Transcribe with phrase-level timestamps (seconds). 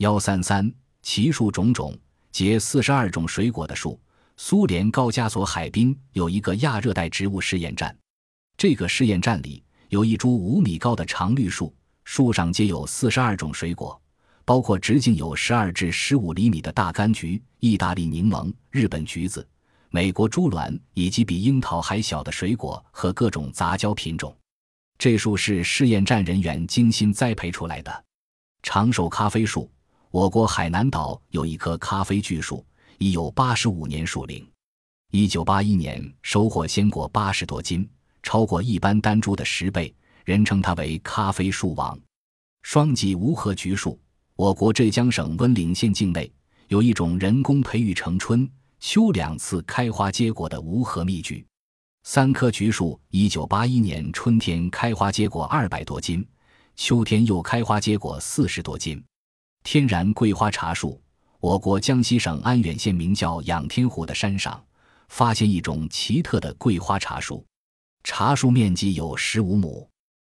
[0.00, 0.72] 幺三三，
[1.02, 1.94] 奇树种种，
[2.32, 4.00] 结四十二种水果的树。
[4.38, 7.94] 苏联高加索海滨有一个亚热带植物试验站，
[8.56, 14.00] 这个试验站里有一株五米高的长绿树，树上结有四十二种水果，
[14.46, 19.46] 包括直径有十二至十五厘米的大柑橘、意大利柠檬、日本橘子、
[19.90, 24.34] 美国猪卵以及比樱桃还小的水果和各种杂交品种。
[24.96, 28.04] 这树是试验站人员精心栽培出来的。
[28.62, 29.70] 长寿咖啡树，
[30.10, 32.64] 我国海南岛有一棵咖啡巨树。
[33.02, 34.46] 已有八十五年树龄，
[35.10, 37.88] 一九八一年收获鲜果八十多斤，
[38.22, 39.94] 超过一般单株的十倍，
[40.26, 41.98] 人称它为“咖啡树王”。
[42.60, 43.98] 双脊无核橘树，
[44.36, 46.30] 我国浙江省温岭县境内
[46.68, 48.46] 有一种人工培育成春
[48.80, 51.42] 秋两次开花结果的无核蜜橘。
[52.02, 56.22] 三棵橘树，一九八一年春天开花结果二百多斤，
[56.76, 59.02] 秋天又开花结果四十多斤。
[59.62, 61.00] 天然桂花茶树。
[61.40, 64.62] 我国江西省安远县名叫仰天湖的山上，
[65.08, 67.42] 发现一种奇特的桂花茶树，
[68.04, 69.88] 茶树面积有十五亩。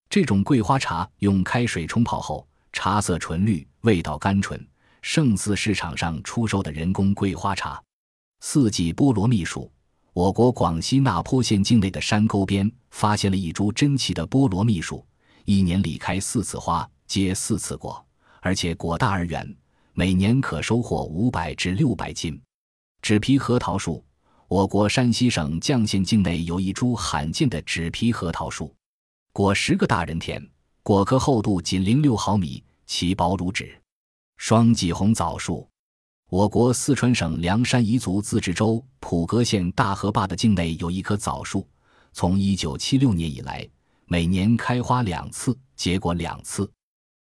[0.08, 4.64] 这种桂花茶用开水冲泡后，茶色纯绿，味道甘醇，
[5.00, 7.83] 胜似市场上出售的人工桂花茶。
[8.41, 9.72] 四季菠萝蜜树，
[10.12, 15.05] 我国广西那坡县境内的山沟边发现了一株珍奇的菠萝蜜树，
[15.46, 18.05] 一年里开四次花，结四次果，
[18.42, 19.56] 而且果大而圆。
[19.94, 22.40] 每年可收获五百至六百斤。
[23.02, 24.02] 纸皮核桃树，
[24.48, 28.74] 我国山西省绛县境内有一株罕见的纸皮核桃树，
[29.34, 30.42] 果十个大人田，
[30.82, 33.78] 果壳厚度仅零六毫米，其薄如纸。
[34.38, 35.68] 双脊红枣树，
[36.30, 41.68] 我国四川省凉山彝族自治州普格县大河坝的境内有一棵枣树，
[42.14, 43.68] 从一九七六年以来，
[44.06, 46.72] 每年开花两次，结果两次。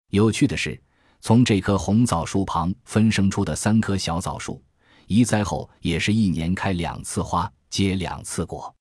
[0.08, 0.82] 有趣的是。
[1.22, 4.60] 从这棵红枣树旁分生出的三棵小枣树，
[5.06, 8.74] 移栽后也是一年开两次花，结两次果。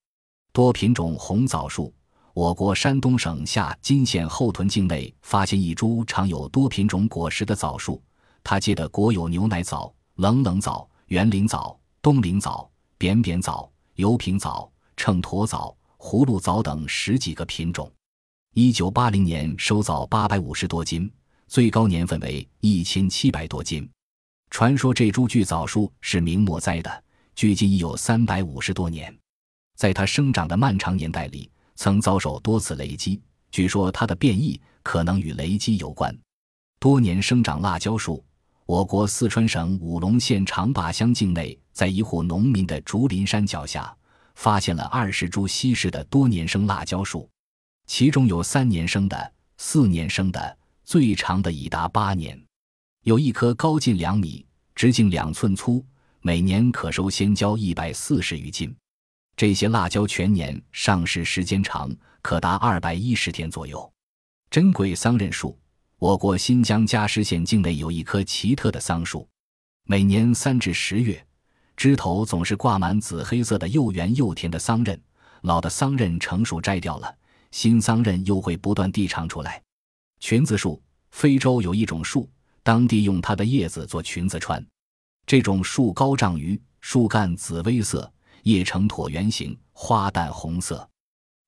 [0.51, 1.93] 多品种红枣树，
[2.33, 8.01] 我国山东省下金县后屯境内发现一株常有多品种果实的枣树，
[8.43, 12.67] 它结的果有牛奶枣、冷冷枣、圆鳞枣、冬鳞枣、
[12.97, 14.67] 扁扁枣、油瓶枣、
[14.97, 17.89] 秤砣枣、葫芦枣等十几个品种。
[18.55, 21.07] 一九八零年收枣八百五十多斤。
[21.51, 23.85] 最高年份为一千七百多斤，
[24.51, 27.03] 传说这株巨枣树是明末栽的，
[27.35, 29.13] 距今已有三百五十多年。
[29.75, 36.17] 在它生长的漫长年代里，曾遭受多次雷击，据说它的变异可能与雷击有关。
[36.79, 38.23] 多年生长辣椒树，
[38.65, 43.93] 我国四川省武隆县长坝乡境内，在一户农民的竹林山脚下，
[44.35, 47.29] 发现了二十株稀世的多年生辣椒树，
[47.87, 50.57] 其中有三年生的、四年生的。
[50.83, 52.39] 最长的已达八年，
[53.03, 55.85] 有一棵高近两米，直径两寸粗，
[56.21, 58.75] 每年可收鲜椒一百四十余斤。
[59.37, 61.89] 这些辣椒全年上市时间长，
[62.21, 63.91] 可达二百一十天左右。
[64.49, 65.57] 珍贵桑葚树，
[65.97, 69.27] 我国新疆加什县境内有一棵奇特的桑树，
[69.85, 71.25] 每年三至十月，
[71.77, 74.99] 枝头总是挂满紫黑色的又圆又甜的桑葚。
[75.41, 77.15] 老的桑葚成熟摘掉了，
[77.51, 79.63] 新桑葚又会不断地长出来。
[80.21, 82.29] 裙子树，非洲有一种树，
[82.61, 84.63] 当地用它的叶子做裙子穿。
[85.25, 88.09] 这种树高丈余，树干紫薇色，
[88.43, 90.87] 叶呈椭圆形，花淡红色。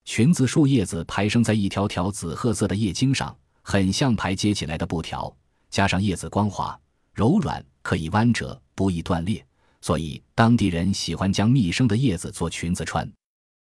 [0.06, 5.34] 裙子树叶子排生在一条条紫褐色的叶茎上，很像排接起来的布条。
[5.70, 6.78] 加上叶子光滑
[7.14, 9.46] 柔软，可以弯折，不易断裂，
[9.82, 13.10] 所以当地人喜欢将密生的叶子做裙子穿。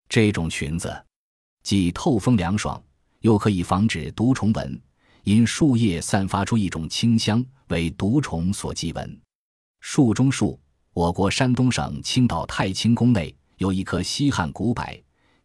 [0.09, 1.05] 这种裙子
[1.65, 2.81] 既透风凉爽，
[3.21, 4.81] 又可以防止毒虫蚊。
[5.25, 9.21] 因树叶散发出一种清香，为毒虫所忌闻。
[9.81, 10.59] 树中树，
[10.93, 14.85] 我国山东省青岛太清宫内有一棵西汉古柏，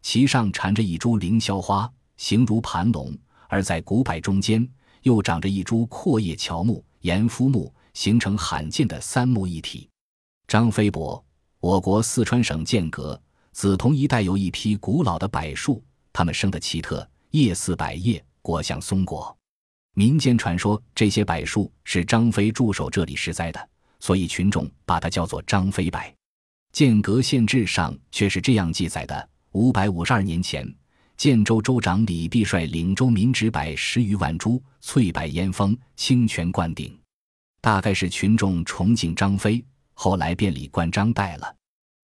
[0.02, 3.12] 其上缠着一株凌霄花，形如盘龙；
[3.48, 4.66] 而在古柏中间
[5.02, 9.88] 又长着一株阔叶乔木、岩夫木，形成罕见的三木一体。
[10.48, 11.22] 张飞柏，
[11.60, 13.20] 我国四川省剑阁、
[13.52, 19.35] 梓潼一带有一批古老的柏树，它们生得奇特，叶似柏叶，果像松果。
[19.98, 25.98] 民间传说，这些柏树是张飞驻守这里时栽的，所以群众把它叫做张飞柏。
[26.70, 30.70] 剑阁县志上却是这样记载的：五百五十二年前，
[31.16, 36.94] 建州州长李弼率领州民植柏十余万株，翠柏烟峰，清泉灌顶。
[37.62, 39.64] 大概是群众崇敬张飞，
[39.94, 41.56] 后来便李冠张代了。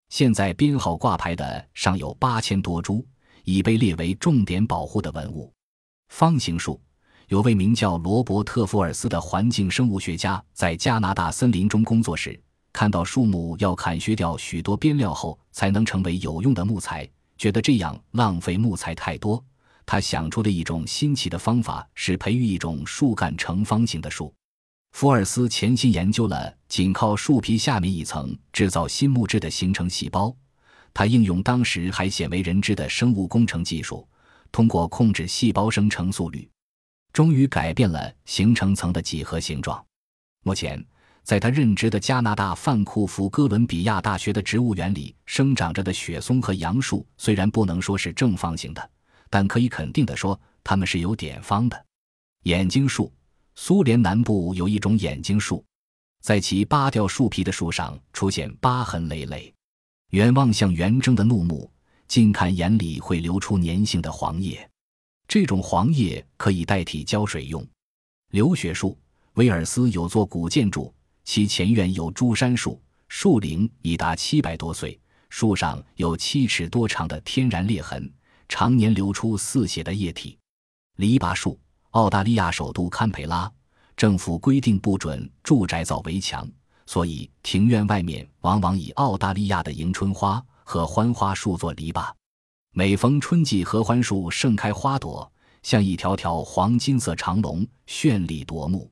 [0.09, 3.07] 现在编号挂牌的尚有八千多株，
[3.45, 5.53] 已被列为重点保护的文物。
[6.09, 6.81] 方形树。
[7.33, 12.39] 有位名叫罗伯特·福尔斯的环境生物学家，在加拿大森林中工作时，
[12.75, 17.09] 看到树木要砍削掉许多边料后才能成为有用的木材，
[17.39, 19.43] 觉得这样浪费木材太多。
[19.87, 24.31] 他想出了一种新奇的方法，是培育一种树干呈方形的树。
[24.91, 30.37] 福尔斯潜心研究了仅靠树皮下面一层制造新木质的形成细胞。
[30.93, 34.07] 他应用当时还鲜为人知的生物工程技术，
[34.51, 36.47] 通过控制细胞生成速率。
[37.13, 39.85] 终于改变了形成层的几何形状。
[40.45, 40.85] 目前，
[41.23, 48.91] 在他任职的加拿大范库弗哥伦比亚大学的植物园里生长着的雪松和杨树，虽然不能说是正方形的，
[49.31, 51.87] 但可以肯定地说，它们是有点方的。
[52.45, 53.13] 眼睛树，
[53.55, 55.65] 苏联南部有一种眼睛树，
[56.23, 59.53] 在其扒掉树皮的树上出现疤痕累累。
[60.11, 61.71] 远望向圆睁的怒目，
[62.09, 64.69] 近看眼里会流出粘性的黄叶。
[65.33, 67.67] 这种黄叶可以代替浇水用。
[68.33, 68.99] 流血树，
[69.33, 70.93] 威尔斯有座古建筑，
[71.25, 75.01] 其前院有珠杉树，树龄已达七百多岁，
[75.31, 78.13] 树上有七尺多长的天然裂痕，
[78.47, 80.37] 常年流出似血的液体。
[80.99, 81.59] 篱笆树，
[81.93, 83.51] 澳大利亚首都堪培拉
[83.97, 86.47] 政府规定不准住宅造围墙，
[86.85, 92.13] 所以庭院外面往往以澳大利亚的迎春花和欢花树做篱笆。
[92.75, 95.31] 每逢春季，合欢树盛开花朵，
[95.63, 98.91] 像一条条黄金色长龙，绚丽夺目。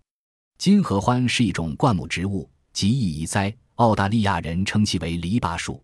[0.59, 3.57] 金合欢是一种灌木植物，极易移栽。
[3.77, 5.83] 澳大利亚人称其为篱笆树。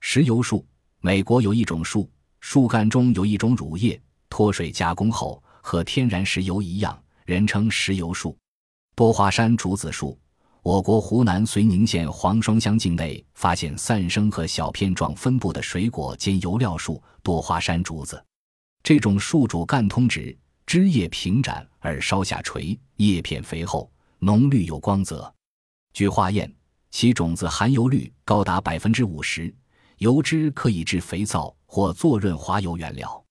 [0.00, 0.66] 石油树，
[1.00, 2.10] 美国有一种树，
[2.40, 3.98] 树干中有一种乳液，
[4.28, 8.36] 脱水加工后和天然石油一样，人称石油树。
[8.94, 10.18] 多花山竹子树。
[10.62, 18.22] 我国湖南绥宁县黄双乡境内发现散生和小片状分布的水果兼油料树多花山竹子，
[18.82, 20.36] 这种树主干通直，
[20.66, 25.32] 枝叶平展而稍下垂，叶片肥厚，浓绿有光泽。
[25.94, 26.52] 据化验，
[26.90, 29.52] 其种子含油率高达百分之五十，
[29.96, 33.24] 油脂可以制肥皂或做润滑油原料。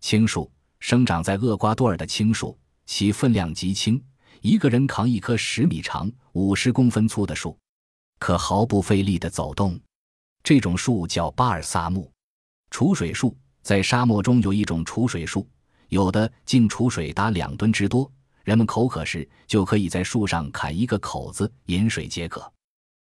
[0.00, 0.48] 青树
[0.78, 4.00] 生长在厄瓜多尔的青树，其分量极轻。
[4.40, 7.58] 一个人扛一棵十米长、五十公分粗的树，
[8.18, 9.78] 可毫不费力地走动。
[10.42, 12.10] 这种树叫巴尔萨木。
[12.70, 15.48] 储水树在沙漠中有一种储水树，
[15.88, 18.10] 有的净储水达两吨之多。
[18.44, 22.50] 人们口渴时，就可以在树上砍一个口子饮水解渴。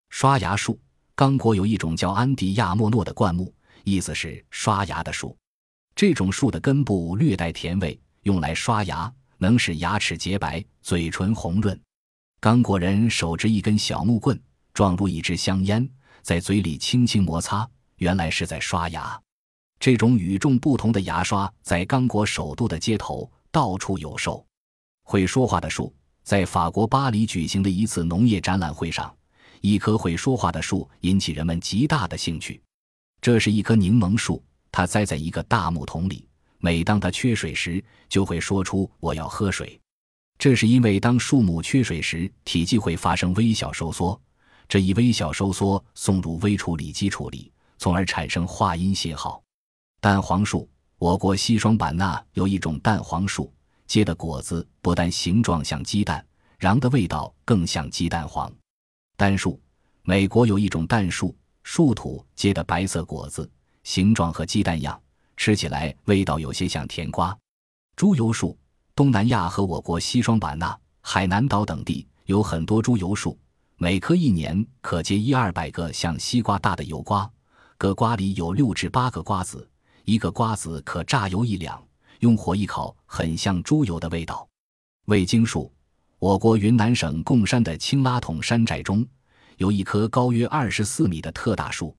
[0.09, 0.79] 刷牙树，
[1.15, 3.53] 刚果有一种叫安迪亚莫诺的灌木，
[3.83, 5.37] 意思是刷牙的树。
[5.95, 9.11] 这种树的根部略带甜味，用来刷牙。
[9.37, 11.79] 能使牙齿洁白、嘴唇红润。
[12.39, 14.39] 刚果人手执一根小木棍，
[14.73, 15.87] 撞入一支香烟，
[16.21, 17.67] 在嘴里轻轻摩擦，
[17.97, 19.19] 原来是在刷牙。
[19.79, 24.45] 这种与众不同的牙刷在刚果首都的街头到处有售。
[25.03, 29.15] 会说话的树，在法国巴黎举行的一次农业展览会上，
[29.61, 32.61] 一棵会说话的树引起人们极大的兴趣。
[33.21, 36.27] 这是一棵柠檬树，它栽在一个大木桶里。
[36.59, 39.79] 每当它缺水时，就会说出“我要喝水”。
[40.39, 44.19] 这是因为当树木缺水时，体积会发生微小收缩，
[44.67, 49.41] 这一微小收缩送入微处理机处理，从而产生话音信号。
[49.99, 50.69] 蛋黄树，
[50.99, 53.51] 我国西双版纳有一种蛋黄树，
[53.87, 56.23] 结的果子不但形状像鸡蛋，
[56.59, 58.51] 瓤的味道更像鸡蛋黄。
[59.15, 59.59] 蛋树，
[60.03, 63.49] 美国有一种蛋树，树土结的白色果子，
[63.83, 65.01] 形状和鸡蛋样。
[65.37, 67.37] 吃起来味道有些像甜瓜。
[67.95, 68.57] 猪油树，
[68.93, 73.39] 东南亚和我国西双版纳、海南岛等地有很多猪油树，
[73.77, 77.31] 每棵一年可结一二百个像西瓜大的油瓜，
[77.77, 79.67] 各瓜里有六至八个瓜子，
[80.03, 81.81] 一个瓜子可榨油一两，
[82.19, 84.47] 用火一烤，很像猪油的味道。
[85.05, 85.71] 味精树，
[86.19, 89.05] 我国云南省贡山的青拉桶山寨中
[89.57, 91.95] 有一棵高约二十四米的特大树。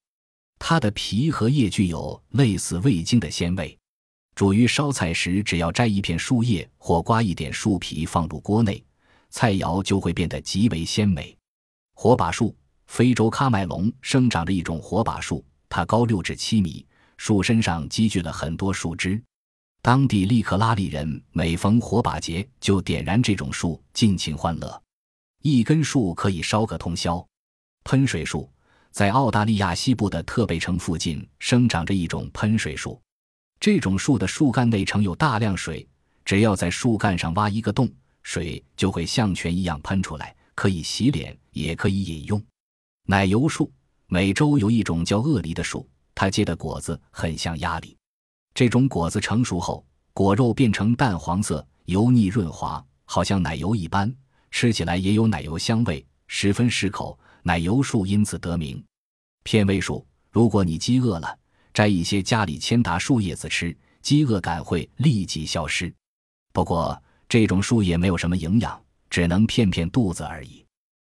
[0.58, 3.78] 它的皮和叶具有类似味精的鲜味，
[4.34, 8.84] 煮鱼烧菜时，只要摘一片树叶或刮一点树皮放入锅内，
[9.30, 11.36] 菜肴就会变得极为鲜美。
[11.94, 12.54] 火把树，
[12.86, 16.84] 非洲喀麦隆生长着一种火把树，它高六至七米，
[17.16, 19.22] 树身上积聚了很多树枝。
[19.80, 24.82] 当地利克拉利人每逢火把节就点燃这种树，尽情欢乐。
[25.42, 27.24] 一根树可以烧个通宵。
[27.84, 28.50] 喷水树。
[28.90, 33.00] 在澳大利亚西部的特贝城附近生长着一种喷水树，
[33.60, 35.86] 这种树的树干内盛有大量水，
[36.24, 37.88] 只要在树干上挖一个洞，
[38.22, 42.42] 水就会像泉一样喷出来，可以洗脸，也可以饮用。
[43.06, 43.70] 奶油树，
[44.06, 47.96] 美洲有一种叫鳄梨的树，它结的果子很像鸭梨，
[48.52, 54.12] 这种果子成熟后，果肉变成淡黄色，油腻润滑，好像奶油一般，
[54.50, 57.18] 吃起来也有奶油香味，十分适口。
[57.42, 58.82] 奶油树因此得名。
[59.44, 61.38] 片尾树，如果你饥饿了，
[61.72, 65.92] 摘一些家里千达树叶子吃，饥饿感会立即消失。
[66.52, 68.80] 不过这种树叶没有什么营养，
[69.10, 70.64] 只能骗骗肚子而已。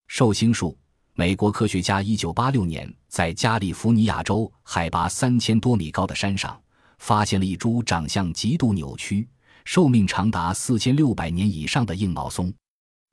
[0.09, 0.77] 寿星树，
[1.15, 6.59] 美国科学家一九八六年在加利福尼亚州海拔三千多米高的山上。
[6.99, 9.29] 发现了一株长相极度扭曲、
[9.65, 12.55] 寿命长达四千六百年以上的硬毛松。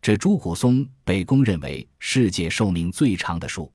[0.02, 3.72] 这朱古松被公认为世界寿命最长的树。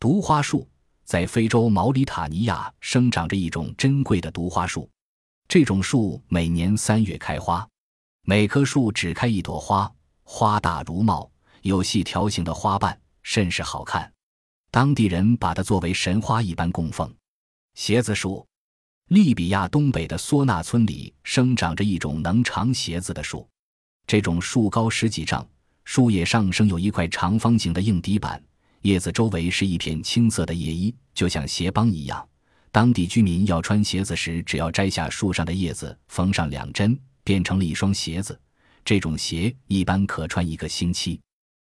[0.00, 0.66] 毒花树
[1.04, 4.88] 在非洲毛里塔尼亚生长着一种珍贵的毒花树。
[5.46, 7.66] 这种树每年三月开花，
[8.22, 9.90] 每棵树只开一朵花，
[10.22, 11.30] 花大如帽，
[11.62, 14.10] 有细条形的花瓣，甚是好看。
[14.70, 17.12] 当地人把它作为神花一般供奉。
[17.74, 18.46] 鞋子树。
[19.08, 23.48] 利比亚东北的索纳村里生长着一种能长鞋子的树，
[24.06, 25.48] 这种树高十几丈，
[25.88, 28.38] 树叶上生有一块长方形的硬底板，
[28.82, 32.28] 叶子周围是一片青色的叶衣，就像鞋帮一样。
[32.70, 38.38] 当地居民要穿鞋子时，只要摘下树上的叶子，缝上两针，变成了一双鞋子。
[38.84, 41.18] 这种鞋一般可穿一个星期。